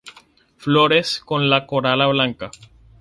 Flores 0.57 1.21
con 1.23 1.51
la 1.51 1.67
corola 1.67 2.07
blanca. 2.07 2.49